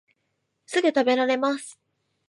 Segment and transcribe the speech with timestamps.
[0.65, 1.79] すぐたべられます